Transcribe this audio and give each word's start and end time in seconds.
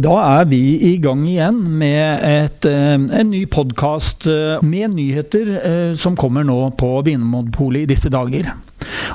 Da 0.00 0.14
er 0.40 0.46
vi 0.48 0.60
i 0.88 0.94
gang 1.02 1.26
igjen 1.28 1.58
med 1.76 2.22
et, 2.24 2.64
eh, 2.64 2.94
en 2.96 3.28
ny 3.28 3.42
podkast 3.52 4.24
eh, 4.30 4.62
med 4.64 4.94
nyheter 4.94 5.50
eh, 5.58 5.94
som 6.00 6.16
kommer 6.16 6.46
nå 6.46 6.70
på 6.80 7.02
Vinmonopolet 7.04 7.84
i 7.84 7.90
disse 7.90 8.08
dager. 8.08 8.48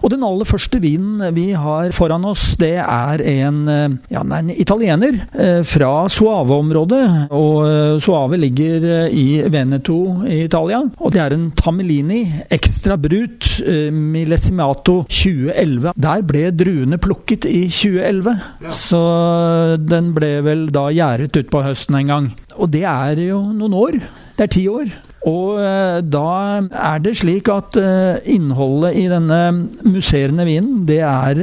Og 0.04 0.12
den 0.14 0.24
aller 0.26 0.48
første 0.48 0.80
vinen 0.84 1.24
vi 1.36 1.50
har 1.58 1.92
foran 1.96 2.26
oss, 2.28 2.54
det 2.60 2.76
er 2.82 3.22
en, 3.26 3.62
eh, 3.72 3.96
ja, 4.14 4.24
en 4.24 4.52
italiener 4.54 5.18
eh, 5.34 5.62
fra 5.68 6.08
Suave-området. 6.12 7.32
Og 7.36 7.62
eh, 7.68 8.00
Suave 8.04 8.40
ligger 8.42 9.08
i 9.10 9.42
Veneto 9.52 10.00
i 10.28 10.44
Italia. 10.46 10.82
Og 11.00 11.14
det 11.16 11.24
er 11.24 11.36
en 11.36 11.50
Tamilini 11.56 12.24
Extra 12.52 12.98
Brut 13.02 13.50
Millesimato 13.92 15.02
2011. 15.10 15.96
Der 15.96 16.26
ble 16.28 16.50
druene 16.56 17.00
plukket 17.02 17.48
i 17.50 17.66
2011, 17.72 18.36
ja. 18.66 18.76
så 18.76 19.02
den 19.80 20.12
ble 20.16 20.32
vel 20.46 20.68
da 20.74 20.88
gjæret 20.94 21.42
utpå 21.42 21.64
høsten 21.66 22.00
en 22.02 22.14
gang. 22.14 22.32
Og 22.56 22.72
det 22.72 22.86
er 22.88 23.20
jo 23.26 23.42
noen 23.56 23.76
år. 23.76 24.00
Det 24.36 24.48
er 24.48 24.52
ti 24.52 24.68
år. 24.72 24.92
Og 25.26 25.58
eh, 25.58 26.00
da 26.06 26.30
er 26.70 27.02
det 27.02 27.16
slik 27.18 27.50
at 27.50 27.78
eh, 27.82 28.22
innholdet 28.36 28.98
i 29.02 29.06
denne 29.10 29.40
musserende 29.88 30.46
vinen, 30.46 30.84
det 30.86 31.02
er 31.02 31.42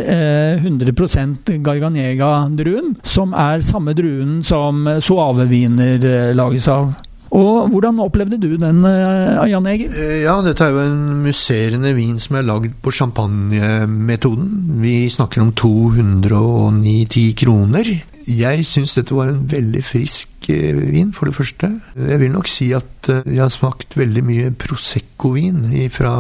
100 0.62 0.92
eh, 0.92 1.56
Garganega-druen, 1.66 2.94
som 3.03 3.34
er 3.34 3.64
samme 3.66 3.97
druen 3.98 4.42
som 4.47 4.86
suaveviner 5.03 6.33
lages 6.38 6.69
av. 6.70 6.92
Og 7.33 7.70
Hvordan 7.72 8.00
opplevde 8.05 8.36
du 8.36 8.58
den, 8.60 8.83
Jan 8.84 9.66
Eger? 9.70 9.94
Ja, 10.20 10.34
Dette 10.44 10.66
er 10.66 10.75
jo 10.75 10.83
en 10.84 11.22
musserende 11.25 11.94
vin 11.97 12.19
som 12.20 12.36
er 12.36 12.44
lagd 12.44 12.75
på 12.84 12.92
champagnemetoden. 12.92 14.50
Vi 14.84 14.97
snakker 15.10 15.41
om 15.41 15.55
209-10 15.56 17.33
kroner. 17.41 17.88
Jeg 18.28 18.67
syns 18.69 18.95
dette 18.98 19.17
var 19.17 19.33
en 19.33 19.42
veldig 19.51 19.83
frisk 19.84 20.48
eh, 20.53 20.78
vin, 20.92 21.12
for 21.17 21.28
det 21.28 21.37
første. 21.37 21.70
Jeg 21.97 22.23
vil 22.23 22.33
nok 22.34 22.51
si 22.51 22.70
at 22.77 23.11
eh, 23.11 23.23
jeg 23.27 23.42
har 23.42 23.53
smakt 23.53 23.97
veldig 23.98 24.25
mye 24.27 24.55
Prosecco-vin 24.59 25.65
fra 25.95 26.15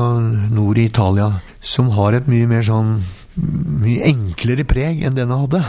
nord 0.52 0.80
i 0.80 0.88
Italia, 0.90 1.30
som 1.60 1.92
har 1.98 2.18
et 2.18 2.30
mye 2.30 2.48
mer 2.50 2.66
sånn 2.66 3.00
mye 3.32 4.04
enklere 4.10 4.66
preg 4.68 5.04
enn 5.06 5.16
denne 5.16 5.38
hadde. 5.40 5.62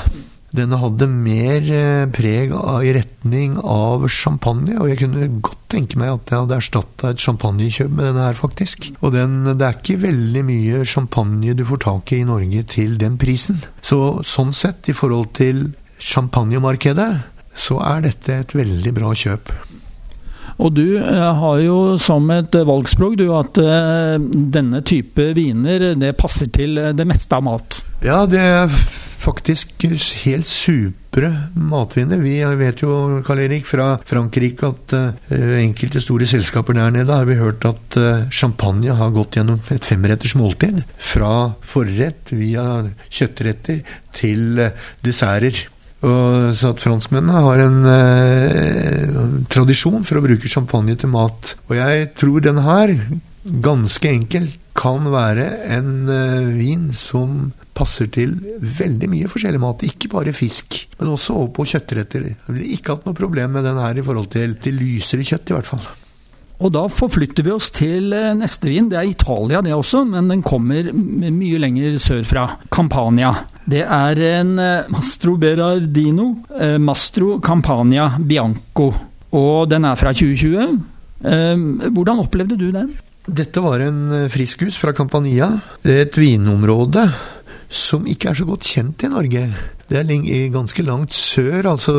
Denne 0.53 0.77
hadde 0.77 1.07
mer 1.09 1.65
eh, 1.73 2.07
preg 2.13 2.51
av, 2.53 2.83
i 2.85 2.91
retning 2.93 3.55
av 3.57 4.05
champagne, 4.13 4.75
og 4.77 4.89
jeg 4.91 4.99
kunne 5.01 5.29
godt 5.41 5.61
tenke 5.73 5.97
meg 5.97 6.11
at 6.13 6.29
jeg 6.29 6.43
hadde 6.43 6.59
erstatta 6.59 7.09
et 7.09 7.23
champagnekjøp 7.23 7.89
med 7.89 8.05
denne 8.11 8.27
her, 8.27 8.37
faktisk. 8.37 8.91
Og 9.01 9.15
den, 9.15 9.39
det 9.49 9.65
er 9.65 9.79
ikke 9.79 10.03
veldig 10.03 10.43
mye 10.45 10.83
champagne 10.85 11.55
du 11.57 11.65
får 11.65 11.81
tak 11.87 12.13
i 12.13 12.21
i 12.21 12.27
Norge 12.29 12.65
til 12.69 12.99
den 13.01 13.17
prisen. 13.21 13.63
Så 13.81 14.21
sånn 14.27 14.53
sett, 14.53 14.85
i 14.93 14.97
forhold 14.97 15.33
til 15.39 15.71
champagnemarkedet, 16.03 17.11
så 17.53 17.79
er 17.85 18.09
dette 18.09 18.41
et 18.43 18.57
veldig 18.57 18.93
bra 18.97 19.13
kjøp. 19.17 19.53
Og 20.61 20.73
du 20.77 20.97
eh, 20.99 21.29
har 21.39 21.61
jo 21.63 21.77
som 22.01 22.27
et 22.33 22.53
valgspråk 22.53 23.17
du 23.19 23.27
at 23.35 23.57
eh, 23.61 24.17
denne 24.53 24.83
type 24.85 25.31
viner 25.37 25.93
det 25.99 26.13
passer 26.19 26.51
til 26.53 26.77
det 26.93 27.07
meste 27.09 27.39
av 27.39 27.47
mat. 27.47 27.81
Ja, 28.05 28.23
det 28.29 28.43
er 28.43 28.77
faktisk 29.23 29.85
helt 30.25 30.49
supre 30.49 31.29
matviner. 31.55 32.19
Vi 32.19 32.35
vet 32.59 32.83
jo, 32.83 33.21
Karl 33.23 33.45
Erik, 33.45 33.63
fra 33.63 33.93
Frankrike 34.03 34.67
at 34.67 34.95
enkelte 35.61 36.01
store 36.03 36.27
selskaper 36.27 36.75
der 36.75 36.91
nede 36.91 37.15
har 37.15 37.29
vi 37.29 37.39
hørt 37.39 37.63
at 37.69 37.95
champagne 38.35 38.91
har 38.99 39.13
gått 39.15 39.39
gjennom 39.39 39.61
et 39.71 39.87
femretters 39.87 40.35
måltid. 40.35 40.81
Fra 40.99 41.53
forrett 41.63 42.35
via 42.35 42.65
kjøttretter 43.07 43.79
til 44.19 44.59
desserter. 45.07 45.69
Og, 46.03 46.51
så 46.59 46.73
at 46.73 46.81
franskmennene 46.83 47.43
har 47.45 47.61
en 47.63 47.77
eh, 47.87 49.21
tradisjon 49.53 50.03
for 50.03 50.19
å 50.19 50.25
bruke 50.25 50.51
champagne 50.51 50.97
til 50.99 51.13
mat. 51.13 51.55
Og 51.69 51.77
jeg 51.79 52.09
tror 52.19 52.43
den 52.43 52.59
her, 52.65 52.97
ganske 53.63 54.11
enkelt, 54.11 54.59
kan 54.75 55.05
være 55.13 55.45
en 55.75 56.09
eh, 56.09 56.51
vin 56.57 56.87
som 56.97 57.51
passer 57.77 58.09
til 58.13 58.35
veldig 58.59 59.09
mye 59.09 59.29
forskjellig 59.31 59.61
mat. 59.61 59.85
Ikke 59.87 60.11
bare 60.11 60.35
fisk, 60.35 60.83
men 60.99 61.13
også 61.13 61.37
over 61.39 61.51
på 61.55 61.67
kjøttretter. 61.71 62.29
Jeg 62.33 62.51
ville 62.51 62.75
ikke 62.75 62.97
hatt 62.97 63.07
noe 63.07 63.17
problem 63.17 63.55
med 63.57 63.67
den 63.69 63.79
her 63.81 63.97
i 63.97 64.05
forhold 64.05 64.31
til, 64.33 64.57
til 64.63 64.79
lysere 64.81 65.25
kjøtt, 65.25 65.53
i 65.53 65.57
hvert 65.57 65.69
fall. 65.69 65.85
Og 66.63 66.71
da 66.71 66.83
forflytter 66.91 67.45
vi 67.45 67.53
oss 67.53 67.71
til 67.75 68.13
eh, 68.15 68.33
neste 68.37 68.69
vin. 68.71 68.89
Det 68.91 68.99
er 68.99 69.09
Italia, 69.09 69.63
det 69.63 69.73
også, 69.75 70.03
men 70.09 70.29
den 70.31 70.43
kommer 70.45 70.91
mye 70.93 71.61
lenger 71.61 71.97
sørfra. 72.01 72.47
Campania. 72.73 73.33
Det 73.69 73.83
er 73.83 74.19
en 74.27 74.57
eh, 74.59 74.89
Mastro 74.91 75.37
Berardino, 75.39 76.29
eh, 76.59 76.77
Mastro 76.81 77.37
Campania 77.43 78.09
Bianco. 78.19 78.89
Og 79.33 79.69
den 79.71 79.87
er 79.87 79.99
fra 79.99 80.11
2020. 80.13 80.79
Eh, 81.23 81.63
hvordan 81.95 82.23
opplevde 82.25 82.59
du 82.59 82.69
den? 82.73 82.91
Dette 83.23 83.61
var 83.63 83.79
en 83.79 84.27
friskhus 84.27 84.75
fra 84.81 84.91
Campania. 84.91 85.53
Det 85.81 85.93
er 85.95 86.01
Et 86.03 86.17
vinområde 86.19 87.07
som 87.73 88.03
ikke 88.05 88.29
er 88.29 88.37
så 88.37 88.45
godt 88.45 88.67
kjent 88.67 89.05
i 89.07 89.09
Norge. 89.09 89.45
Det 89.89 89.99
er 90.01 90.49
ganske 90.53 90.83
langt 90.85 91.13
sør, 91.13 91.71
altså 91.71 91.93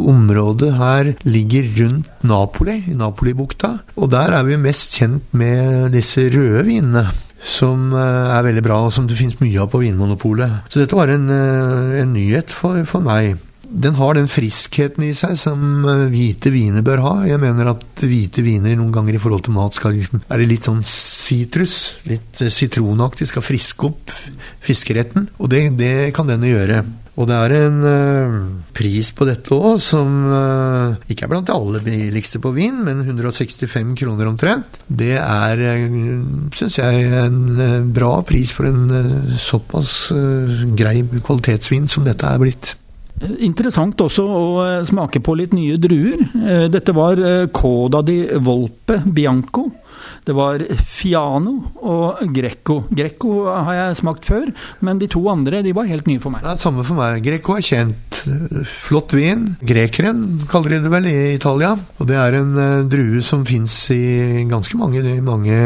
området 0.00 0.72
her 0.74 1.12
ligger 1.24 1.68
rundt 1.78 2.24
Napoli, 2.24 2.78
i 2.88 2.96
Napolibukta. 2.96 3.76
Og 3.96 4.10
der 4.10 4.32
er 4.32 4.42
vi 4.48 4.56
mest 4.56 4.96
kjent 4.98 5.28
med 5.36 5.92
disse 5.94 6.26
røde 6.32 6.64
vinene 6.66 7.06
som 7.42 7.90
eh, 7.94 8.34
er 8.36 8.44
veldig 8.46 8.64
bra, 8.64 8.80
og 8.86 8.92
som 8.94 9.08
det 9.08 9.18
finnes 9.18 9.40
mye 9.42 9.62
av 9.62 9.70
på 9.72 9.82
Vinmonopolet. 9.82 10.68
Så 10.70 10.82
dette 10.82 10.98
var 10.98 11.10
en, 11.10 11.26
eh, 11.30 11.96
en 12.02 12.14
nyhet 12.14 12.54
for, 12.54 12.78
for, 12.88 13.04
meg. 13.04 13.36
Den 13.72 13.96
har 13.96 14.14
den 14.14 14.28
friskheten 14.28 15.04
i 15.06 15.12
seg 15.16 15.34
som 15.40 15.84
eh, 15.88 16.06
hvite 16.12 16.52
viner 16.54 16.86
bør 16.86 17.02
ha. 17.02 17.14
Jeg 17.26 17.42
mener 17.42 17.72
at 17.74 18.04
hvite 18.04 18.44
viner 18.46 18.76
noen 18.78 18.94
ganger 18.94 19.18
i 19.18 19.22
forhold 19.22 19.46
til 19.46 19.56
mat 19.56 19.78
skal 19.78 19.98
være 20.28 20.48
litt 20.48 20.70
sånn 20.70 20.84
sitrus. 20.86 21.78
Litt 22.10 22.44
sitronaktig. 22.46 23.30
Skal 23.32 23.46
friske 23.46 23.90
opp 23.90 24.14
fiskeretten. 24.62 25.30
Og 25.42 25.50
det, 25.50 25.66
det 25.80 26.12
kan 26.16 26.30
denne 26.30 26.52
gjøre. 26.52 26.84
Og 27.12 27.28
det 27.28 27.36
er 27.36 27.54
en 27.58 27.80
uh, 27.84 28.36
pris 28.72 29.10
på 29.12 29.26
dette 29.28 29.52
òg 29.52 29.76
som 29.84 30.14
uh, 30.32 30.94
ikke 31.12 31.26
er 31.26 31.32
blant 31.34 31.48
de 31.50 31.52
aller 31.52 31.84
billigste 31.84 32.40
på 32.40 32.54
vin, 32.56 32.78
men 32.86 33.02
165 33.04 33.92
kroner 34.00 34.30
omtrent. 34.30 34.80
Det 34.88 35.18
er, 35.20 35.60
uh, 35.60 35.98
syns 36.56 36.80
jeg, 36.80 37.10
en 37.20 37.90
bra 37.92 38.14
pris 38.24 38.54
for 38.56 38.70
en 38.70 39.36
såpass 39.36 39.96
grei 40.78 41.02
kvalitetsvin 41.20 41.90
som 41.92 42.08
dette 42.08 42.28
er 42.28 42.40
blitt. 42.40 42.76
Interessant 43.44 44.00
også 44.02 44.24
å 44.26 44.42
smake 44.86 45.20
på 45.22 45.36
litt 45.38 45.54
nye 45.54 45.78
druer. 45.80 46.24
Dette 46.72 46.94
var 46.96 47.20
Coda 47.54 48.02
di 48.06 48.18
Volpe 48.42 48.98
Bianco. 49.06 49.68
Det 50.24 50.34
var 50.34 50.62
Fiano 50.86 51.52
og 51.82 52.20
Greco. 52.34 52.82
Greco 52.90 53.44
har 53.50 53.74
jeg 53.78 53.98
smakt 53.98 54.26
før, 54.28 54.46
men 54.86 55.00
de 55.00 55.08
to 55.10 55.22
andre 55.30 55.62
de 55.66 55.74
var 55.74 55.88
helt 55.90 56.06
nye 56.10 56.22
for 56.22 56.34
meg. 56.34 56.44
Det 56.44 56.52
er 56.52 56.58
det 56.58 56.64
samme 56.64 56.86
for 56.86 56.98
meg. 56.98 57.22
Greco 57.26 57.56
er 57.58 57.66
kjent. 57.66 58.22
Flott 58.86 59.14
vin. 59.18 59.48
Grekeren 59.66 60.44
kaller 60.50 60.76
de 60.76 60.82
det 60.84 60.92
vel 60.94 61.08
i 61.10 61.16
Italia. 61.34 61.74
Og 61.98 62.10
det 62.10 62.18
er 62.18 62.38
en 62.38 62.54
drue 62.90 63.22
som 63.26 63.46
fins 63.48 63.76
i 63.94 64.46
ganske 64.50 64.78
mange, 64.78 65.02
mange 65.26 65.58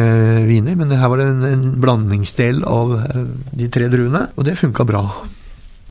viner, 0.49 0.77
men 0.79 0.93
her 0.97 1.13
var 1.13 1.21
det 1.21 1.31
en, 1.35 1.49
en 1.53 1.67
blandingsdel 1.83 2.65
av 2.69 2.97
de 3.53 3.73
tre 3.73 3.91
druene, 3.93 4.29
og 4.37 4.49
det 4.49 4.57
funka 4.61 4.89
bra. 4.89 5.05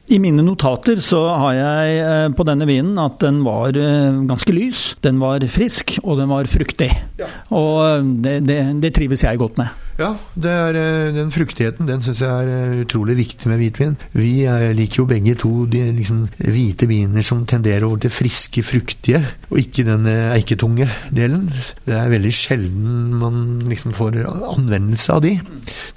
I 0.05 0.19
mine 0.21 0.43
notater 0.45 0.99
så 1.01 1.19
har 1.33 1.55
jeg 1.57 1.93
eh, 1.97 2.27
på 2.37 2.45
denne 2.45 2.67
vinen 2.69 2.99
at 3.01 3.17
den 3.23 3.39
var 3.45 3.73
eh, 3.73 4.19
ganske 4.29 4.53
lys, 4.53 4.91
den 5.01 5.17
var 5.17 5.41
frisk 5.49 5.95
og 6.03 6.19
den 6.19 6.29
var 6.29 6.45
fruktig. 6.49 6.91
Ja. 7.17 7.29
Og 7.57 7.79
eh, 7.87 8.05
det, 8.21 8.35
det, 8.45 8.59
det, 8.83 8.91
trives 8.93 9.25
jeg 9.25 9.41
godt 9.41 9.57
med. 9.57 9.81
Ja, 9.97 10.11
er, 10.45 10.77
den 11.15 11.31
fruktigheten 11.33 11.87
den 11.89 12.03
syns 12.05 12.21
jeg 12.21 12.51
er 12.51 12.83
utrolig 12.83 13.15
viktig 13.17 13.49
med 13.49 13.61
hvitvin. 13.63 13.97
Vi 14.13 14.43
liker 14.75 15.01
jo 15.01 15.07
begge 15.09 15.37
to 15.39 15.53
de 15.71 15.85
liksom, 15.95 16.25
hvite 16.37 16.89
viner 16.91 17.25
som 17.25 17.45
tenderer 17.49 17.87
over 17.87 18.03
til 18.03 18.13
friske, 18.13 18.61
fruktige, 18.67 19.23
og 19.49 19.61
ikke 19.63 19.87
den 19.87 20.05
eiketunge 20.11 20.89
delen. 21.15 21.47
Det 21.87 21.95
er 21.95 22.11
veldig 22.11 22.35
sjelden 22.35 23.15
man 23.23 23.43
liksom 23.71 23.95
får 23.95 24.21
anvendelse 24.27 25.15
av 25.15 25.25
de. 25.25 25.37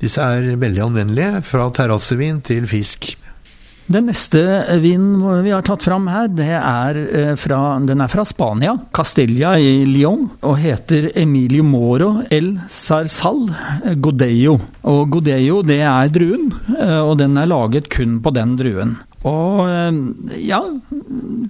Disse 0.00 0.22
er 0.22 0.54
veldig 0.62 0.86
anvendelige, 0.86 1.42
fra 1.50 1.66
terrassevin 1.74 2.38
til 2.46 2.70
fisk. 2.70 3.16
Den 3.88 4.04
neste 4.10 4.40
vinen 4.82 5.22
vi 5.44 5.52
har 5.54 5.62
tatt 5.64 5.80
fram 5.86 6.10
her, 6.12 6.28
er 6.44 6.98
eh, 7.08 7.30
fra, 7.40 7.78
den 7.88 8.02
er 8.04 8.10
fra 8.12 8.24
Spania. 8.28 8.74
Castilla 8.92 9.54
i 9.56 9.86
Lyon. 9.88 10.26
Og 10.44 10.58
heter 10.60 11.08
Emilio 11.16 11.64
Moro 11.64 12.10
El 12.28 12.50
Sarsal 12.68 13.46
Godello. 13.96 14.58
Og 14.92 15.08
Godello, 15.16 15.62
det 15.64 15.80
er 15.88 16.12
druen, 16.12 16.50
eh, 16.76 17.00
og 17.00 17.16
den 17.22 17.40
er 17.40 17.48
laget 17.48 17.88
kun 17.94 18.18
på 18.20 18.34
den 18.36 18.58
druen. 18.60 18.98
Og 19.24 19.64
eh, 19.64 20.36
ja, 20.50 20.60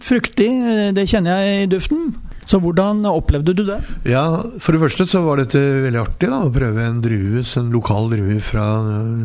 fruktig, 0.06 0.48
det 0.94 1.08
kjenner 1.10 1.42
jeg 1.42 1.66
i 1.66 1.70
duften. 1.74 2.12
Så 2.48 2.60
hvordan 2.62 3.02
opplevde 3.10 3.52
du 3.52 3.64
det? 3.68 3.76
Ja, 4.08 4.40
For 4.64 4.72
det 4.72 4.80
første 4.80 5.04
så 5.08 5.20
var 5.24 5.40
dette 5.40 5.60
veldig 5.84 6.00
artig 6.00 6.30
da, 6.30 6.40
å 6.46 6.52
prøve 6.52 6.86
en 6.86 7.02
drue, 7.04 7.42
en 7.44 7.72
lokal 7.74 8.08
drue 8.14 8.38
fra 8.44 8.64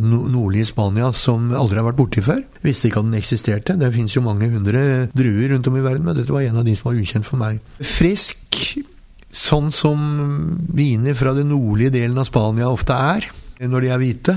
nordlige 0.04 0.68
Spania 0.74 1.12
som 1.16 1.54
aldri 1.56 1.80
har 1.80 1.88
vært 1.88 2.02
borti 2.02 2.24
før. 2.26 2.42
Visste 2.66 2.90
ikke 2.90 3.00
at 3.00 3.08
den 3.08 3.20
eksisterte. 3.22 3.78
Det 3.80 3.94
finnes 3.96 4.18
jo 4.18 4.26
mange 4.26 4.52
hundre 4.52 4.84
druer 5.16 5.54
rundt 5.54 5.72
om 5.72 5.80
i 5.80 5.86
verden, 5.86 6.08
men 6.08 6.20
dette 6.20 6.36
var 6.36 6.44
en 6.44 6.60
av 6.60 6.68
de 6.68 6.76
som 6.76 6.92
var 6.92 7.00
ukjent 7.00 7.28
for 7.28 7.40
meg. 7.40 7.64
Frisk, 7.80 8.60
sånn 9.34 9.72
som 9.74 10.04
viner 10.76 11.16
fra 11.18 11.32
den 11.38 11.54
nordlige 11.54 11.96
delen 11.96 12.20
av 12.20 12.28
Spania 12.30 12.68
ofte 12.70 12.98
er 12.98 13.32
når 13.64 13.86
de 13.86 13.94
er 13.94 14.02
hvite 14.02 14.36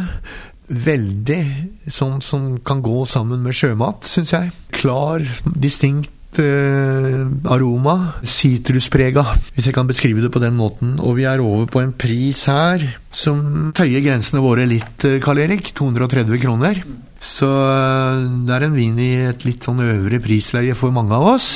veldig 0.66 1.42
sånn 1.90 2.20
som 2.24 2.56
kan 2.66 2.80
gå 2.82 3.04
sammen 3.10 3.42
med 3.42 3.54
sjømat, 3.54 4.06
syns 4.06 4.32
jeg. 4.34 4.50
Klar, 4.74 5.22
distinkt 5.46 6.10
uh, 6.42 7.26
aroma. 7.52 7.96
Sitrusprega, 8.26 9.24
hvis 9.54 9.68
jeg 9.68 9.76
kan 9.76 9.88
beskrive 9.88 10.24
det 10.24 10.32
på 10.34 10.42
den 10.42 10.56
måten. 10.58 10.96
Og 11.00 11.18
vi 11.18 11.26
er 11.28 11.42
over 11.44 11.68
på 11.70 11.82
en 11.82 11.94
pris 11.96 12.44
her 12.50 12.84
som 13.16 13.72
tøyer 13.76 14.04
grensene 14.04 14.44
våre 14.44 14.66
litt, 14.68 15.06
uh, 15.06 15.18
Karl 15.24 15.44
Erik. 15.44 15.72
230 15.76 16.42
kroner. 16.42 16.82
Så 17.22 17.48
uh, 17.48 18.26
det 18.46 18.56
er 18.56 18.66
en 18.66 18.76
vin 18.76 19.00
i 19.02 19.12
et 19.30 19.48
litt 19.48 19.66
sånn 19.66 19.84
øvre 19.84 20.20
prisleie 20.24 20.76
for 20.78 20.94
mange 20.94 21.16
av 21.16 21.32
oss. 21.36 21.50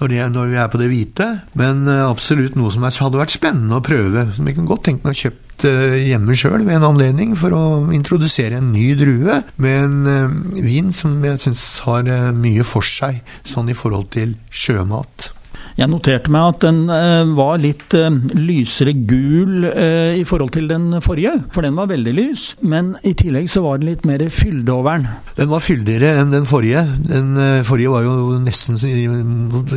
Når, 0.00 0.10
det, 0.10 0.20
når, 0.34 0.50
vi 0.50 0.60
er 0.60 0.70
på 0.72 0.80
det 0.80 0.90
hvite, 0.90 1.26
men 1.60 1.86
absolutt 1.86 2.56
noe 2.58 2.72
som 2.74 2.84
hadde 2.84 3.20
vært 3.20 3.34
spennende 3.36 3.78
å 3.78 3.84
prøve. 3.84 4.28
Som 4.34 4.48
jeg 4.48 4.58
kunne 4.58 4.72
godt 4.72 4.88
tenkt 4.88 5.06
meg 5.06 5.14
å 5.14 5.20
kjøpt 5.22 5.44
Eh, 5.62 6.00
hjemme 6.10 6.34
sjøl 6.36 6.64
ved 6.66 6.76
en 6.76 6.88
anledning 6.90 7.34
for 7.38 7.54
å 7.54 7.62
introdusere 7.94 8.58
en 8.58 8.72
ny 8.74 8.90
drue 8.98 9.38
med 9.62 9.76
en 9.84 9.94
uh, 10.08 10.34
vin 10.64 10.90
som 10.92 11.14
jeg 11.24 11.40
syns 11.44 11.62
har 11.86 12.10
mye 12.34 12.66
for 12.66 12.84
seg, 12.84 13.22
sånn 13.46 13.70
i 13.70 13.76
forhold 13.78 14.10
til 14.16 14.34
sjømat. 14.50 15.30
Jeg 15.74 15.90
noterte 15.90 16.30
meg 16.30 16.52
at 16.52 16.60
den 16.62 16.80
uh, 16.86 17.34
var 17.34 17.58
litt 17.62 17.94
lysere 18.34 18.94
gul 18.94 19.64
i 19.64 20.22
forhold 20.26 20.52
til 20.54 20.68
den 20.70 21.00
forrige, 21.02 21.32
for 21.54 21.66
den 21.66 21.76
var 21.78 21.88
veldig 21.90 22.14
lys. 22.14 22.44
Men 22.62 22.94
i 23.02 23.14
tillegg 23.18 23.48
så 23.50 23.64
var 23.64 23.80
den 23.80 23.90
litt 23.90 24.06
mer 24.08 24.22
fyldig 24.30 24.72
over 24.74 25.00
den. 25.00 25.08
Den 25.38 25.50
var 25.50 25.64
fyldigere 25.64 26.14
enn 26.22 26.32
den 26.34 26.46
forrige. 26.48 26.84
Den 27.08 27.34
forrige 27.66 27.94
var 27.94 28.06
jo 28.06 28.38
nesten 28.42 28.78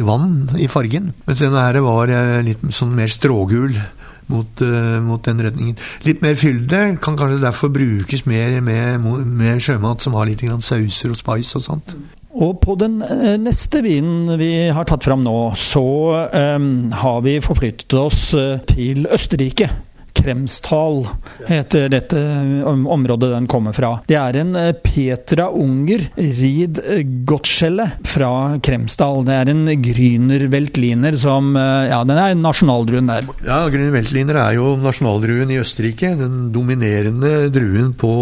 vann 0.05 0.57
i 0.61 0.69
fargen, 0.71 1.13
mens 1.25 1.43
denne 1.43 1.65
her 1.65 1.81
var 1.85 2.13
litt 2.45 2.65
sånn 2.75 2.93
mer 2.97 3.09
strågul 3.11 3.77
mot, 4.27 4.61
uh, 4.61 4.99
mot, 5.03 5.23
den 5.23 5.41
retningen. 5.43 5.77
Litt 6.05 6.21
mer 6.23 6.37
fylde 6.39 6.83
kan 7.03 7.17
kanskje 7.19 7.41
derfor 7.43 7.71
brukes 7.73 8.25
mer 8.27 8.59
med, 8.61 9.07
med 9.25 9.63
sjømat 9.63 10.03
som 10.03 10.17
har 10.19 10.29
litt 10.29 10.43
sauser 10.43 11.13
og 11.13 11.19
spice 11.19 11.59
og 11.59 11.65
sånt. 11.65 11.95
Og 12.37 12.59
på 12.61 12.75
den 12.79 12.99
eh, 13.01 13.35
neste 13.41 13.81
vinen 13.85 14.37
vi 14.39 14.51
har 14.73 14.85
tatt 14.89 15.07
fram 15.07 15.23
nå, 15.25 15.37
så 15.57 15.87
um, 16.29 16.69
har 16.93 17.21
vi 17.25 17.39
forflyttet 17.41 17.97
oss 17.97 18.29
til 18.69 19.07
Østerrike. 19.09 19.71
Kremstal 20.17 21.03
heter 21.47 21.87
dette 21.93 22.21
området 22.67 23.31
den 23.31 23.47
kommer 23.49 23.75
fra. 23.75 23.93
Det 24.09 24.17
er 24.19 24.39
en 24.41 24.55
eh, 24.57 24.73
Petra 24.73 25.49
Unger 25.53 26.07
Ried 26.17 26.81
Gottschelle 27.27 27.89
fra 28.07 28.31
Kremsdal. 28.63 29.23
Det 29.27 29.37
er 29.37 29.51
en 29.53 29.63
Grüner 29.83 30.47
Veltliner 30.51 31.17
som 31.19 31.53
eh, 31.55 31.87
Ja, 31.91 32.01
den 32.07 32.19
er 32.21 32.35
nasjonaldruen 32.39 33.11
der. 33.11 33.29
Ja, 33.45 33.61
Grüner 33.71 33.93
Veltliner 33.95 34.41
er 34.43 34.57
jo 34.57 34.73
nasjonaldruen 34.81 35.53
i 35.53 35.61
Østerrike. 35.61 36.13
Den 36.19 36.49
dominerende 36.55 37.47
druen 37.53 37.93
på, 37.97 38.13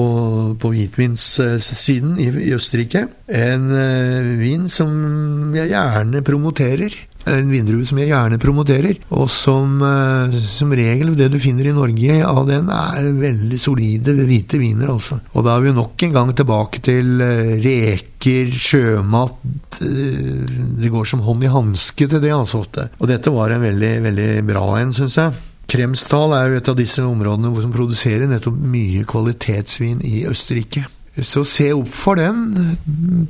på 0.62 0.74
hvitvinssiden 0.76 2.20
i, 2.22 2.30
i 2.50 2.54
Østerrike. 2.56 3.08
En 3.26 3.68
uh, 3.72 4.36
vin 4.40 4.68
som 4.72 5.56
jeg 5.56 5.72
gjerne 5.72 6.22
promoterer 6.26 6.94
en 7.26 7.50
vindrue 7.50 7.86
som 7.88 8.00
jeg 8.00 8.12
gjerne 8.12 8.40
promoterer, 8.42 9.00
og 9.16 9.30
som 9.32 9.80
eh, 9.86 10.36
som 10.46 10.74
regel 10.76 11.14
det 11.18 11.30
du 11.34 11.40
finner 11.42 11.70
i 11.70 11.76
Norge 11.76 12.20
av 12.26 12.44
den, 12.50 12.70
er 12.70 13.10
veldig 13.18 13.60
solide 13.62 14.16
hvite 14.26 14.60
viner, 14.62 14.92
altså. 14.94 15.20
Og 15.34 15.46
da 15.46 15.56
er 15.56 15.66
vi 15.66 15.76
nok 15.76 16.06
en 16.08 16.16
gang 16.16 16.34
tilbake 16.38 16.84
til 16.86 17.24
eh, 17.26 17.56
reker, 17.64 18.54
sjømat 18.54 19.80
eh, 19.82 20.56
Det 20.82 20.92
går 20.94 21.10
som 21.10 21.24
hånd 21.26 21.46
i 21.46 21.52
hanske 21.52 22.10
til 22.10 22.22
det, 22.22 22.34
altså 22.34 22.64
ofte. 22.64 22.90
Og 23.00 23.10
dette 23.12 23.34
var 23.34 23.54
en 23.54 23.66
veldig, 23.66 23.94
veldig 24.06 24.32
bra 24.48 24.68
en, 24.82 24.94
syns 24.96 25.20
jeg. 25.22 25.36
Kremsdal 25.66 26.36
er 26.38 26.52
jo 26.52 26.60
et 26.60 26.70
av 26.70 26.78
disse 26.78 27.02
områdene 27.02 27.50
som 27.58 27.74
produserer 27.74 28.30
nettopp 28.30 28.60
mye 28.70 29.02
kvalitetsvin 29.10 30.04
i 30.06 30.22
Østerrike. 30.30 30.86
Så 31.24 31.46
se 31.48 31.70
opp 31.72 31.90
for 31.96 32.20
den. 32.20 32.76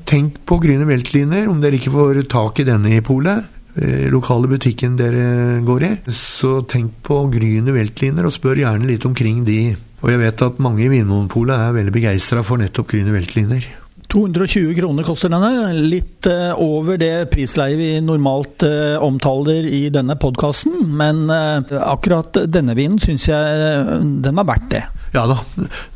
Tenk 0.09 0.39
på 0.49 0.57
Grüner 0.63 0.89
Weltliner, 0.89 1.45
om 1.51 1.61
dere 1.61 1.77
ikke 1.77 1.93
får 1.93 2.23
tak 2.31 2.63
i 2.63 2.67
denne 2.67 2.95
i 2.97 3.03
polet. 3.05 3.45
Eh, 3.75 4.07
lokale 4.07 4.47
butikken 4.47 4.95
dere 4.95 5.59
går 5.65 5.83
i. 5.83 5.93
Så 6.07 6.61
tenk 6.71 7.01
på 7.03 7.25
Gryne 7.33 7.75
veltliner, 7.75 8.27
og 8.27 8.35
spør 8.35 8.61
gjerne 8.63 8.87
litt 8.87 9.07
omkring 9.07 9.43
de. 9.47 9.75
Og 10.03 10.11
jeg 10.13 10.21
vet 10.21 10.43
at 10.45 10.61
mange 10.63 10.85
i 10.85 10.91
Vinmonopolet 10.91 11.59
er 11.59 11.75
veldig 11.75 11.95
begeistra 11.95 12.43
for 12.45 12.61
nettopp 12.61 12.93
Gryne 12.93 13.15
veltliner. 13.15 13.65
220 14.05 14.75
kroner 14.77 15.03
koster 15.03 15.31
denne, 15.33 15.71
litt 15.89 16.27
uh, 16.29 16.53
over 16.61 16.99
det 17.01 17.25
prisleiet 17.33 17.79
vi 17.79 17.87
normalt 18.05 18.63
uh, 18.63 19.01
omtaler 19.03 19.65
i 19.65 19.87
denne 19.91 20.15
podkasten. 20.21 20.77
Men 20.95 21.25
akkurat 21.27 22.45
denne 22.47 22.77
vinen 22.77 23.01
syns 23.01 23.27
jeg 23.27 23.99
den 24.23 24.39
var 24.39 24.47
verdt 24.53 24.69
det. 24.71 24.85
Ja 25.15 25.25
da. 25.27 25.39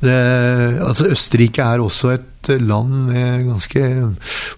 Det, 0.01 0.17
altså 0.83 1.07
Østerrike 1.13 1.63
er 1.63 1.85
også 1.85 2.17
et 2.39 2.63
land 2.63 3.09
med 3.09 3.47
ganske 3.49 3.81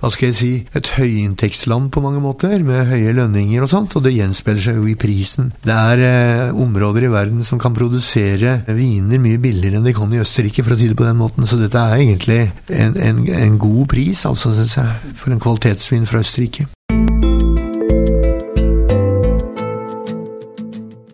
Hva 0.02 0.10
skal 0.14 0.30
jeg 0.30 0.38
si 0.38 0.52
Et 0.78 0.92
høyinntektsland 0.98 1.90
på 1.94 2.04
mange 2.04 2.22
måter, 2.24 2.62
med 2.66 2.90
høye 2.90 3.14
lønninger 3.18 3.64
og 3.66 3.72
sånt, 3.72 3.96
og 3.98 4.06
det 4.06 4.14
gjenspeiler 4.16 4.62
seg 4.64 4.80
jo 4.80 4.88
i 4.90 4.98
prisen. 5.00 5.52
Det 5.66 5.74
er 5.76 6.04
eh, 6.06 6.56
områder 6.56 7.08
i 7.08 7.12
verden 7.14 7.46
som 7.48 7.60
kan 7.62 7.76
produsere 7.76 8.60
viner 8.68 9.22
mye 9.22 9.42
billigere 9.42 9.80
enn 9.80 9.88
de 9.88 9.96
kan 9.98 10.12
i 10.14 10.22
Østerrike, 10.22 10.66
for 10.66 10.76
å 10.76 10.80
si 10.80 10.92
det 10.92 11.00
på 11.00 11.08
den 11.08 11.20
måten. 11.20 11.48
Så 11.50 11.60
dette 11.62 11.82
er 11.82 12.04
egentlig 12.04 12.42
en, 12.70 12.98
en, 12.98 13.24
en 13.26 13.58
god 13.62 13.88
pris, 13.92 14.26
altså, 14.30 14.54
syns 14.58 14.78
jeg, 14.78 15.16
for 15.22 15.34
en 15.34 15.42
kvalitetsvin 15.42 16.08
fra 16.10 16.22
Østerrike. 16.24 16.68